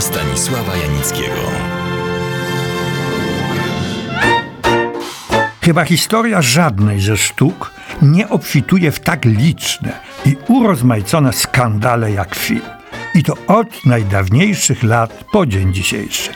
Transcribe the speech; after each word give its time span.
Stanisława 0.00 0.76
Janickiego. 0.76 1.40
Chyba 5.60 5.84
historia 5.84 6.42
żadnej 6.42 7.00
ze 7.00 7.16
sztuk 7.16 7.70
nie 8.02 8.28
obfituje 8.28 8.92
w 8.92 9.00
tak 9.00 9.24
liczne 9.24 9.92
i 10.26 10.36
urozmaicone 10.48 11.32
skandale 11.32 12.12
jak 12.12 12.34
film. 12.34 12.60
I 13.14 13.22
to 13.22 13.34
od 13.46 13.86
najdawniejszych 13.86 14.82
lat 14.82 15.24
po 15.32 15.46
dzień 15.46 15.74
dzisiejszy. 15.74 16.30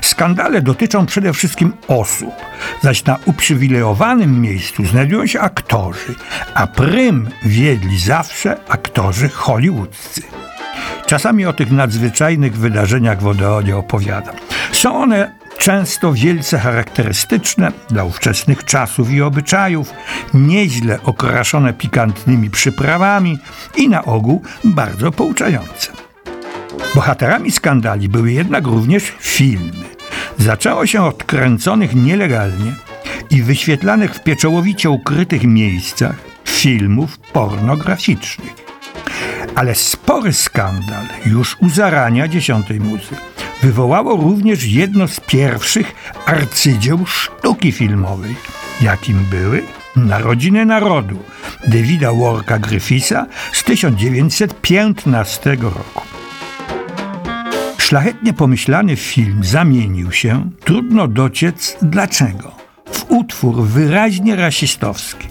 Skandale 0.00 0.62
dotyczą 0.62 1.06
przede 1.06 1.32
wszystkim 1.32 1.72
osób, 1.88 2.34
zaś 2.82 3.04
na 3.04 3.18
uprzywilejowanym 3.24 4.40
miejscu 4.40 4.86
znajdują 4.86 5.26
się 5.26 5.40
aktorzy, 5.40 6.14
a 6.54 6.66
prym 6.66 7.30
wiedli 7.44 7.98
zawsze 7.98 8.56
aktorzy 8.68 9.28
hollywoodzcy. 9.28 10.22
Czasami 11.12 11.46
o 11.46 11.52
tych 11.52 11.70
nadzwyczajnych 11.70 12.56
wydarzeniach 12.56 13.22
w 13.22 13.26
Odeonie 13.26 13.76
opowiadam. 13.76 14.34
Są 14.72 15.02
one 15.02 15.32
często 15.58 16.12
wielce 16.12 16.58
charakterystyczne 16.58 17.72
dla 17.90 18.04
ówczesnych 18.04 18.64
czasów 18.64 19.10
i 19.10 19.22
obyczajów, 19.22 19.94
nieźle 20.34 21.02
okraszone 21.02 21.72
pikantnymi 21.72 22.50
przyprawami 22.50 23.38
i 23.76 23.88
na 23.88 24.04
ogół 24.04 24.42
bardzo 24.64 25.10
pouczające. 25.10 25.92
Bohaterami 26.94 27.50
skandali 27.50 28.08
były 28.08 28.32
jednak 28.32 28.66
również 28.66 29.12
filmy. 29.20 29.84
Zaczęło 30.38 30.86
się 30.86 31.02
od 31.02 31.24
kręconych 31.24 31.94
nielegalnie 31.94 32.74
i 33.30 33.42
wyświetlanych 33.42 34.14
w 34.14 34.22
pieczołowicie 34.22 34.90
ukrytych 34.90 35.44
miejscach 35.44 36.16
filmów 36.44 37.18
pornograficznych. 37.18 38.71
Ale 39.54 39.74
spory 39.74 40.32
skandal 40.32 41.06
już 41.26 41.56
u 41.60 41.68
zarania 41.68 42.28
dziesiątej 42.28 42.80
muzy 42.80 43.16
wywołało 43.62 44.16
również 44.16 44.64
jedno 44.64 45.08
z 45.08 45.20
pierwszych 45.20 45.94
arcydzieł 46.26 47.06
sztuki 47.06 47.72
filmowej, 47.72 48.36
jakim 48.80 49.24
były 49.30 49.62
Narodziny 49.96 50.64
Narodu 50.66 51.18
Davida 51.66 52.12
Warka 52.12 52.58
Griffisa 52.58 53.26
z 53.52 53.64
1915 53.64 55.56
roku. 55.62 56.02
Szlachetnie 57.78 58.32
pomyślany 58.32 58.96
film 58.96 59.44
zamienił 59.44 60.12
się, 60.12 60.50
trudno 60.64 61.08
dociec 61.08 61.76
dlaczego, 61.82 62.52
w 62.92 63.10
utwór 63.10 63.62
wyraźnie 63.62 64.36
rasistowski. 64.36 65.28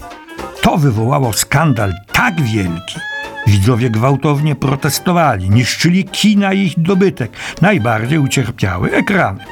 To 0.60 0.78
wywołało 0.78 1.32
skandal 1.32 1.92
tak 2.12 2.42
wielki, 2.42 3.00
Widzowie 3.46 3.90
gwałtownie 3.90 4.54
protestowali, 4.54 5.50
niszczyli 5.50 6.04
kina 6.04 6.52
i 6.52 6.60
ich 6.60 6.80
dobytek. 6.80 7.32
Najbardziej 7.60 8.18
ucierpiały 8.18 8.92
ekrany. 8.92 9.44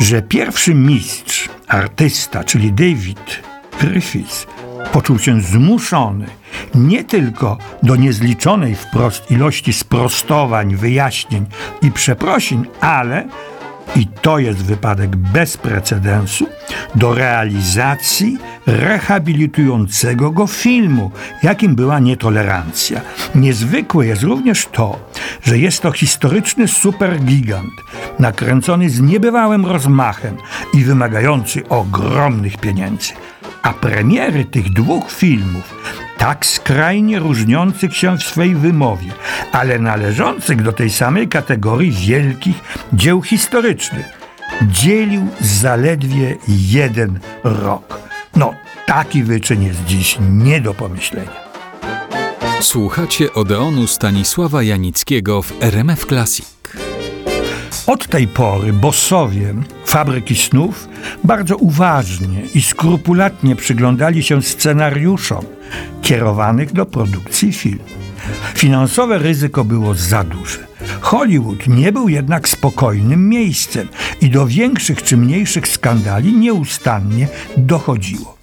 Że 0.00 0.22
pierwszy 0.22 0.74
mistrz, 0.74 1.48
artysta, 1.68 2.44
czyli 2.44 2.72
David 2.72 3.42
Griffiths, 3.80 4.46
poczuł 4.92 5.18
się 5.18 5.40
zmuszony 5.40 6.26
nie 6.74 7.04
tylko 7.04 7.58
do 7.82 7.96
niezliczonej 7.96 8.74
wprost 8.74 9.30
ilości 9.30 9.72
sprostowań, 9.72 10.76
wyjaśnień 10.76 11.46
i 11.82 11.92
przeprosin, 11.92 12.66
ale 12.80 13.24
i 13.96 14.06
to 14.06 14.38
jest 14.38 14.64
wypadek 14.64 15.16
bez 15.16 15.56
precedensu, 15.56 16.46
do 16.94 17.14
realizacji 17.14 18.38
rehabilitującego 18.68 20.30
go 20.30 20.46
filmu, 20.46 21.10
jakim 21.42 21.74
była 21.74 21.98
nietolerancja. 21.98 23.00
Niezwykłe 23.34 24.06
jest 24.06 24.22
również 24.22 24.66
to, 24.72 24.98
że 25.42 25.58
jest 25.58 25.82
to 25.82 25.92
historyczny 25.92 26.68
supergigant, 26.68 27.72
nakręcony 28.18 28.90
z 28.90 29.00
niebywałym 29.00 29.66
rozmachem 29.66 30.36
i 30.74 30.84
wymagający 30.84 31.68
ogromnych 31.68 32.56
pieniędzy. 32.56 33.12
A 33.62 33.72
premiery 33.72 34.44
tych 34.44 34.72
dwóch 34.72 35.12
filmów, 35.12 35.74
tak 36.18 36.46
skrajnie 36.46 37.18
różniących 37.18 37.96
się 37.96 38.18
w 38.18 38.22
swej 38.22 38.54
wymowie, 38.54 39.12
ale 39.52 39.78
należących 39.78 40.62
do 40.62 40.72
tej 40.72 40.90
samej 40.90 41.28
kategorii 41.28 41.92
wielkich 41.92 42.60
dzieł 42.92 43.22
historycznych, 43.22 44.06
dzielił 44.62 45.26
zaledwie 45.40 46.36
jeden 46.48 47.18
rok. 47.44 48.08
No, 48.38 48.54
taki 48.86 49.22
wyczyn 49.22 49.62
jest 49.62 49.84
dziś 49.84 50.18
nie 50.30 50.60
do 50.60 50.74
pomyślenia. 50.74 51.48
Słuchacie 52.60 53.32
Odeonu 53.34 53.86
Stanisława 53.86 54.62
Janickiego 54.62 55.42
w 55.42 55.52
RMF 55.60 56.06
Classic. 56.06 56.58
Od 57.86 58.08
tej 58.08 58.28
pory 58.28 58.72
bossowie 58.72 59.54
fabryki 59.84 60.36
snów 60.36 60.88
bardzo 61.24 61.56
uważnie 61.56 62.42
i 62.54 62.62
skrupulatnie 62.62 63.56
przyglądali 63.56 64.22
się 64.22 64.42
scenariuszom 64.42 65.44
kierowanych 66.02 66.72
do 66.72 66.86
produkcji 66.86 67.52
filmu. 67.52 67.84
Finansowe 68.54 69.18
ryzyko 69.18 69.64
było 69.64 69.94
za 69.94 70.24
duże. 70.24 70.67
Hollywood 71.00 71.68
nie 71.68 71.92
był 71.92 72.08
jednak 72.08 72.48
spokojnym 72.48 73.28
miejscem 73.28 73.88
i 74.20 74.30
do 74.30 74.46
większych 74.46 75.02
czy 75.02 75.16
mniejszych 75.16 75.68
skandali 75.68 76.32
nieustannie 76.32 77.28
dochodziło. 77.56 78.38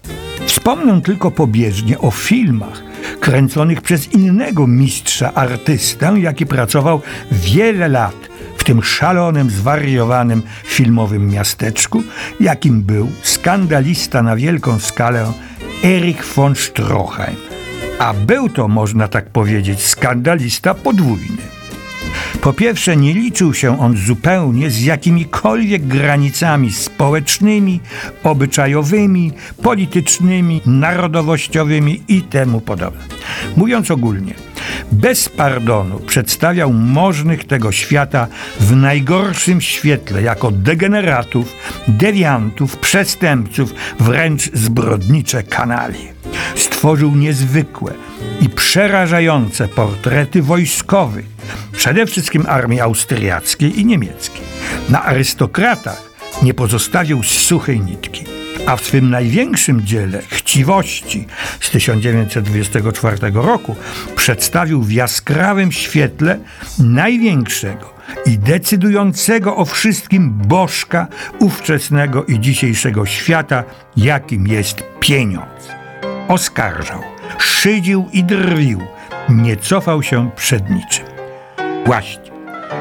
Wspomnę 0.45 1.01
tylko 1.01 1.31
pobieżnie 1.31 2.00
o 2.00 2.11
filmach 2.11 2.83
kręconych 3.19 3.81
przez 3.81 4.13
innego 4.13 4.67
mistrza 4.67 5.33
artystę, 5.33 6.13
jaki 6.19 6.45
pracował 6.45 7.01
wiele 7.31 7.88
lat 7.88 8.16
w 8.57 8.63
tym 8.63 8.83
szalonym, 8.83 9.50
zwariowanym 9.50 10.41
filmowym 10.63 11.29
miasteczku, 11.29 12.03
jakim 12.39 12.81
był 12.81 13.12
skandalista 13.23 14.23
na 14.23 14.35
wielką 14.35 14.79
skalę 14.79 15.33
Erich 15.83 16.25
von 16.35 16.56
Stroheim. 16.56 17.35
A 18.00 18.13
był 18.13 18.50
to, 18.50 18.67
można 18.67 19.07
tak 19.07 19.29
powiedzieć, 19.29 19.83
skandalista 19.83 20.73
podwójny. 20.73 21.55
Po 22.42 22.53
pierwsze, 22.53 22.98
nie 22.98 23.14
liczył 23.14 23.53
się 23.53 23.80
on 23.80 23.98
zupełnie 23.98 24.70
z 24.70 24.84
jakimikolwiek 24.84 25.88
granicami 25.88 26.72
społecznymi, 26.72 27.80
obyczajowymi, 28.24 29.31
politycznymi, 29.64 30.62
narodowościowymi 30.66 32.04
i 32.08 32.22
temu 32.22 32.62
podobne. 32.62 33.04
Mówiąc 33.58 33.92
ogólnie, 33.92 34.34
bez 34.92 35.30
pardonu 35.30 36.00
przedstawiał 36.00 36.74
możnych 36.74 37.46
tego 37.46 37.72
świata 37.72 38.28
w 38.59 38.75
najgorszym 38.75 39.62
świetle 39.62 40.22
jako 40.22 40.52
degeneratów, 40.52 41.56
dewiantów, 41.88 42.78
przestępców, 42.78 43.74
wręcz 44.00 44.52
zbrodnicze 44.54 45.44
kanali. 45.44 46.08
Stworzył 46.56 47.16
niezwykłe 47.16 47.94
i 48.42 48.50
przerażające 48.50 49.68
portrety 49.68 50.42
wojskowych, 50.42 51.34
przede 51.72 52.06
wszystkim 52.06 52.45
armii 52.47 52.81
austriackiej 52.81 53.79
i 53.79 53.85
niemieckiej. 53.85 54.45
Na 54.89 55.03
arystokratach 55.03 56.01
nie 56.44 56.53
pozostawił 56.53 57.23
suchej 57.23 57.79
nitki 57.79 58.35
a 58.66 58.75
w 58.75 58.81
swym 58.81 59.09
największym 59.09 59.81
dziele 59.81 60.22
Chciwości 60.29 61.28
z 61.59 61.69
1924 61.69 63.17
roku 63.33 63.75
przedstawił 64.16 64.81
w 64.81 64.91
jaskrawym 64.91 65.72
świetle 65.72 66.39
największego 66.79 67.94
i 68.25 68.38
decydującego 68.38 69.56
o 69.56 69.66
wszystkim 69.66 70.33
bożka 70.33 71.07
ówczesnego 71.39 72.25
i 72.25 72.39
dzisiejszego 72.39 73.06
świata, 73.06 73.63
jakim 73.97 74.47
jest 74.47 74.83
pieniądz. 75.00 75.69
Oskarżał, 76.27 77.01
szydził 77.39 78.09
i 78.13 78.23
drwił, 78.23 78.81
nie 79.29 79.57
cofał 79.57 80.03
się 80.03 80.29
przed 80.35 80.69
niczym. 80.69 81.15
Właśnie, 81.85 82.31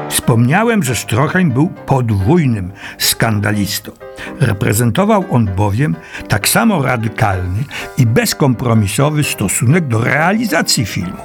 wspomniałem, 0.09 0.83
że 0.83 0.95
Stroheim 0.95 1.51
był 1.51 1.67
podwójnym 1.67 2.71
skandalistą. 2.97 3.91
Reprezentował 4.39 5.25
on 5.31 5.45
bowiem 5.55 5.95
tak 6.27 6.49
samo 6.49 6.81
radykalny 6.81 7.63
i 7.97 8.05
bezkompromisowy 8.05 9.23
stosunek 9.23 9.87
do 9.87 10.01
realizacji 10.01 10.85
filmu. 10.85 11.17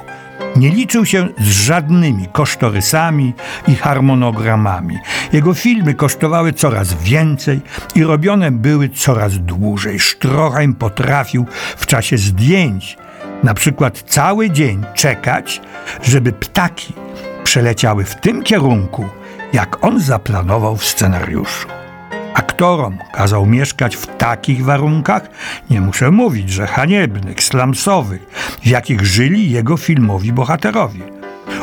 Nie 0.55 0.69
liczył 0.69 1.05
się 1.05 1.27
z 1.39 1.47
żadnymi 1.47 2.27
kosztorysami 2.31 3.33
i 3.67 3.75
harmonogramami. 3.75 4.97
Jego 5.33 5.53
filmy 5.53 5.93
kosztowały 5.93 6.53
coraz 6.53 6.93
więcej 6.93 7.61
i 7.95 8.03
robione 8.03 8.51
były 8.51 8.89
coraz 8.89 9.37
dłużej. 9.37 9.99
Stroheim 9.99 10.73
potrafił 10.73 11.45
w 11.77 11.85
czasie 11.85 12.17
zdjęć 12.17 12.97
na 13.43 13.53
przykład 13.53 14.03
cały 14.07 14.49
dzień 14.49 14.83
czekać, 14.95 15.61
żeby 16.03 16.31
ptaki 16.31 16.93
przeleciały 17.51 18.05
w 18.05 18.15
tym 18.15 18.43
kierunku, 18.43 19.05
jak 19.53 19.85
on 19.85 19.99
zaplanował 19.99 20.77
w 20.77 20.85
scenariuszu. 20.85 21.67
Aktorom 22.33 22.97
kazał 23.13 23.45
mieszkać 23.45 23.95
w 23.95 24.07
takich 24.07 24.65
warunkach, 24.65 25.29
nie 25.69 25.81
muszę 25.81 26.11
mówić, 26.11 26.49
że 26.49 26.67
haniebnych, 26.67 27.43
slamsowych, 27.43 28.21
w 28.61 28.67
jakich 28.67 29.05
żyli 29.05 29.51
jego 29.51 29.77
filmowi 29.77 30.33
bohaterowie. 30.33 31.01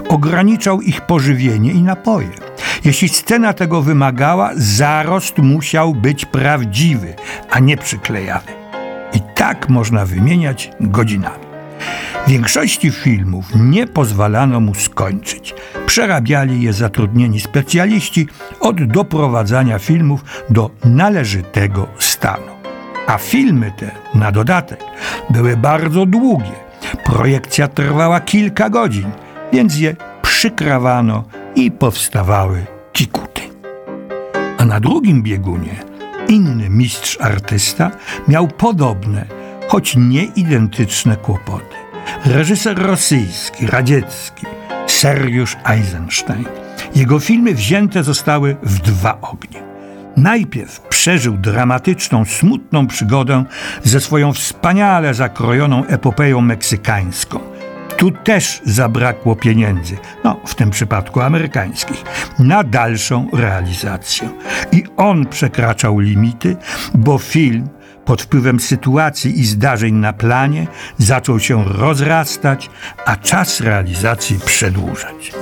Ograniczał 0.08 0.80
ich 0.80 1.00
pożywienie 1.00 1.72
i 1.72 1.82
napoje. 1.82 2.30
Jeśli 2.84 3.08
scena 3.08 3.52
tego 3.52 3.82
wymagała, 3.82 4.50
zarost 4.54 5.38
musiał 5.38 5.94
być 5.94 6.24
prawdziwy, 6.24 7.14
a 7.50 7.58
nie 7.58 7.76
przyklejany. 7.76 8.52
I 9.12 9.20
tak 9.34 9.68
można 9.68 10.06
wymieniać 10.06 10.70
godzinami. 10.80 11.47
Większości 12.26 12.90
filmów 12.90 13.46
nie 13.54 13.86
pozwalano 13.86 14.60
mu 14.60 14.74
skończyć. 14.74 15.54
Przerabiali 15.86 16.62
je 16.62 16.72
zatrudnieni 16.72 17.40
specjaliści 17.40 18.26
od 18.60 18.84
doprowadzania 18.84 19.78
filmów 19.78 20.24
do 20.50 20.70
należytego 20.84 21.86
stanu. 21.98 22.52
A 23.06 23.18
filmy 23.18 23.72
te, 23.76 23.90
na 24.14 24.32
dodatek, 24.32 24.80
były 25.30 25.56
bardzo 25.56 26.06
długie. 26.06 26.52
Projekcja 27.04 27.68
trwała 27.68 28.20
kilka 28.20 28.70
godzin, 28.70 29.10
więc 29.52 29.78
je 29.78 29.96
przykrawano 30.22 31.24
i 31.54 31.70
powstawały 31.70 32.66
kikuty. 32.92 33.42
A 34.58 34.64
na 34.64 34.80
drugim 34.80 35.22
biegunie 35.22 35.88
inny 36.28 36.70
mistrz 36.70 37.18
artysta 37.20 37.90
miał 38.28 38.48
podobne, 38.48 39.24
choć 39.68 39.96
nie 39.96 40.24
identyczne 40.24 41.16
kłopoty. 41.16 41.87
Reżyser 42.24 42.78
rosyjski, 42.78 43.66
radziecki, 43.66 44.46
Sergiusz 44.86 45.56
Eisenstein. 45.64 46.44
Jego 46.94 47.18
filmy 47.18 47.54
wzięte 47.54 48.04
zostały 48.04 48.56
w 48.62 48.78
dwa 48.78 49.20
ognie. 49.20 49.62
Najpierw 50.16 50.80
przeżył 50.80 51.36
dramatyczną, 51.36 52.24
smutną 52.24 52.86
przygodę 52.86 53.44
ze 53.82 54.00
swoją 54.00 54.32
wspaniale 54.32 55.14
zakrojoną 55.14 55.86
epopeją 55.86 56.40
meksykańską. 56.40 57.40
Tu 57.96 58.10
też 58.10 58.60
zabrakło 58.64 59.36
pieniędzy, 59.36 59.96
no 60.24 60.40
w 60.46 60.54
tym 60.54 60.70
przypadku 60.70 61.20
amerykańskich, 61.20 62.04
na 62.38 62.64
dalszą 62.64 63.28
realizację. 63.32 64.28
I 64.72 64.84
on 64.96 65.26
przekraczał 65.26 65.98
limity, 65.98 66.56
bo 66.94 67.18
film 67.18 67.68
pod 68.08 68.22
wpływem 68.22 68.60
sytuacji 68.60 69.40
i 69.40 69.44
zdarzeń 69.46 69.94
na 69.94 70.12
planie 70.12 70.66
zaczął 70.98 71.40
się 71.40 71.64
rozrastać, 71.64 72.70
a 73.06 73.16
czas 73.16 73.60
realizacji 73.60 74.38
przedłużać. 74.44 75.32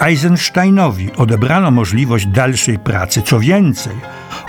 Eisensteinowi 0.00 1.12
odebrano 1.16 1.70
możliwość 1.70 2.26
dalszej 2.26 2.78
pracy. 2.78 3.22
Co 3.22 3.40
więcej, 3.40 3.92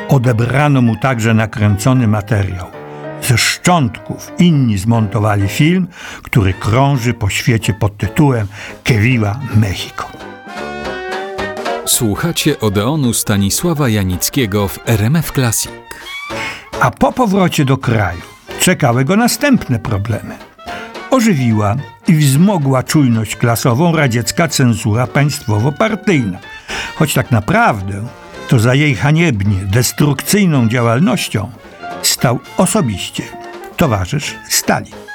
odebrano 0.09 0.81
mu 0.81 0.95
także 0.95 1.33
nakręcony 1.33 2.07
materiał. 2.07 2.67
Ze 3.21 3.37
szczątków 3.37 4.31
inni 4.37 4.77
zmontowali 4.77 5.47
film, 5.47 5.87
który 6.23 6.53
krąży 6.53 7.13
po 7.13 7.29
świecie 7.29 7.73
pod 7.73 7.97
tytułem 7.97 8.47
Keviva 8.83 9.39
Mexico. 9.55 10.07
Słuchacie 11.85 12.59
Odeonu 12.59 13.13
Stanisława 13.13 13.89
Janickiego 13.89 14.67
w 14.67 14.79
RMF 14.85 15.31
Classic. 15.31 15.78
A 16.81 16.91
po 16.91 17.11
powrocie 17.11 17.65
do 17.65 17.77
kraju 17.77 18.21
czekały 18.59 19.05
go 19.05 19.15
następne 19.15 19.79
problemy. 19.79 20.37
Ożywiła 21.11 21.75
i 22.07 22.13
wzmogła 22.13 22.83
czujność 22.83 23.35
klasową 23.35 23.95
radziecka 23.95 24.47
cenzura 24.47 25.07
państwowo-partyjna. 25.07 26.39
Choć 26.95 27.13
tak 27.13 27.31
naprawdę 27.31 28.07
to 28.47 28.59
za 28.59 28.75
jej 28.75 28.95
haniebnie 28.95 29.55
destrukcyjną 29.65 30.69
działalnością 30.69 31.51
stał 32.01 32.39
osobiście 32.57 33.23
towarzysz 33.77 34.35
Stalin. 34.49 35.08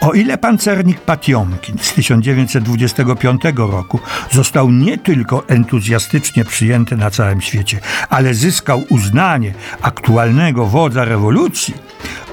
O 0.00 0.12
ile 0.12 0.38
pancernik 0.38 1.00
Patiomkin 1.00 1.78
z 1.78 1.92
1925 1.92 3.42
roku 3.56 4.00
został 4.30 4.70
nie 4.70 4.98
tylko 4.98 5.48
entuzjastycznie 5.48 6.44
przyjęty 6.44 6.96
na 6.96 7.10
całym 7.10 7.40
świecie, 7.40 7.80
ale 8.08 8.34
zyskał 8.34 8.84
uznanie 8.90 9.54
aktualnego 9.82 10.66
wodza 10.66 11.04
rewolucji, 11.04 11.74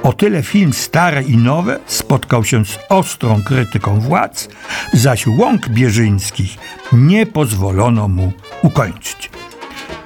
o 0.04 0.14
tyle 0.14 0.44
film 0.44 0.74
Stare 0.74 1.24
i 1.24 1.38
Nowe 1.38 1.80
spotkał 1.86 2.44
się 2.44 2.66
z 2.66 2.80
ostrą 2.90 3.42
krytyką 3.44 4.00
władz, 4.00 4.50
zaś 4.94 5.28
łąk 5.28 5.70
bierzyńskich 5.70 6.58
nie 6.94 7.26
pozwolono 7.26 8.08
mu 8.08 8.34
ukończyć. 8.62 9.30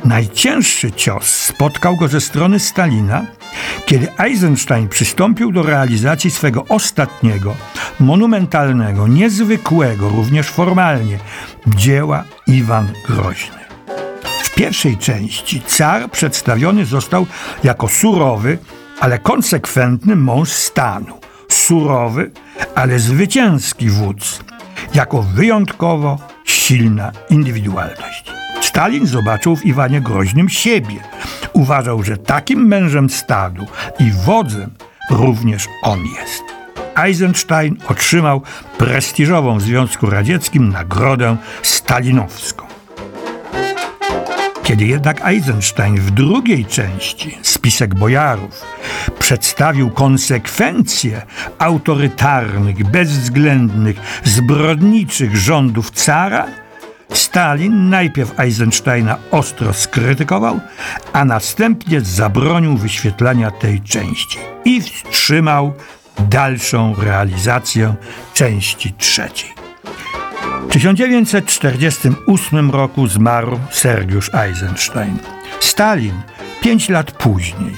Najcięższy 0.05 0.91
cios 0.91 1.25
spotkał 1.25 1.97
go 1.97 2.07
ze 2.07 2.21
strony 2.21 2.59
Stalina, 2.59 3.25
kiedy 3.95 4.17
Eisenstein 4.17 4.89
przystąpił 4.89 5.51
do 5.51 5.63
realizacji 5.63 6.31
swego 6.31 6.65
ostatniego, 6.69 7.55
monumentalnego, 7.99 9.07
niezwykłego, 9.07 10.09
również 10.09 10.49
formalnie, 10.49 11.19
dzieła 11.67 12.23
Iwan 12.47 12.87
Groźny. 13.07 13.59
W 14.43 14.55
pierwszej 14.55 14.97
części 14.97 15.61
car 15.61 16.11
przedstawiony 16.11 16.85
został 16.85 17.25
jako 17.63 17.87
surowy, 17.87 18.57
ale 18.99 19.19
konsekwentny 19.19 20.15
mąż 20.15 20.49
stanu, 20.49 21.19
surowy, 21.49 22.31
ale 22.75 22.99
zwycięski 22.99 23.89
wódz, 23.89 24.39
jako 24.93 25.21
wyjątkowo 25.21 26.19
silna 26.45 27.11
indywidualność. 27.29 28.34
Stalin 28.75 29.07
zobaczył 29.07 29.55
w 29.55 29.65
Iwanie 29.65 30.01
Groźnym 30.01 30.49
siebie. 30.49 30.95
Uważał, 31.53 32.03
że 32.03 32.17
takim 32.17 32.67
mężem 32.67 33.09
stadu 33.09 33.65
i 33.99 34.11
wodzem 34.11 34.71
również 35.11 35.67
on 35.81 35.99
jest. 35.99 36.43
Eisenstein 36.95 37.77
otrzymał 37.87 38.41
prestiżową 38.77 39.57
w 39.57 39.61
Związku 39.61 40.09
Radzieckim 40.09 40.69
nagrodę 40.69 41.37
stalinowską. 41.61 42.65
Kiedy 44.63 44.85
jednak 44.85 45.25
Eisenstein 45.25 45.95
w 45.95 46.11
drugiej 46.11 46.65
części, 46.65 47.37
spisek 47.41 47.95
bojarów, 47.95 48.61
przedstawił 49.19 49.89
konsekwencje 49.89 51.21
autorytarnych, 51.59 52.83
bezwzględnych, 52.83 54.21
zbrodniczych 54.23 55.37
rządów 55.37 55.91
cara, 55.91 56.64
Stalin 57.35 57.89
najpierw 57.89 58.39
Eisensteina 58.39 59.17
ostro 59.31 59.73
skrytykował, 59.73 60.59
a 61.13 61.25
następnie 61.25 62.01
zabronił 62.01 62.77
wyświetlania 62.77 63.51
tej 63.51 63.81
części 63.81 64.39
i 64.65 64.81
wstrzymał 64.81 65.73
dalszą 66.19 66.95
realizację 66.97 67.95
części 68.33 68.93
trzeciej. 68.93 69.49
W 70.69 70.73
1948 70.73 72.71
roku 72.71 73.07
zmarł 73.07 73.59
Sergiusz 73.71 74.33
Eisenstein. 74.33 75.17
Stalin 75.59 76.21
pięć 76.61 76.89
lat 76.89 77.11
później. 77.11 77.75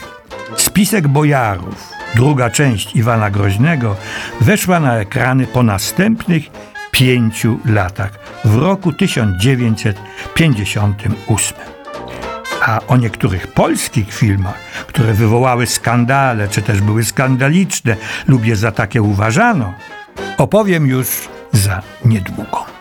Spisek 0.56 1.08
bojarów, 1.08 1.90
druga 2.16 2.50
część 2.50 2.96
Iwana 2.96 3.30
Groźnego, 3.30 3.96
weszła 4.42 4.80
na 4.80 4.96
ekrany 4.96 5.48
po 5.48 5.64
następnych 5.64 6.44
pięciu 6.92 7.60
latach, 7.66 8.27
w 8.48 8.56
roku 8.56 8.94
1958. 8.94 11.58
A 12.62 12.80
o 12.88 12.98
niektórych 12.98 13.48
polskich 13.48 14.14
filmach, 14.14 14.60
które 14.88 15.14
wywołały 15.14 15.68
skandale, 15.68 16.48
czy 16.48 16.62
też 16.62 16.82
były 16.82 17.04
skandaliczne, 17.04 17.96
lub 18.28 18.46
je 18.46 18.56
za 18.56 18.72
takie 18.72 19.02
uważano, 19.02 19.74
opowiem 20.38 20.88
już 20.88 21.08
za 21.52 21.82
niedługo. 22.06 22.77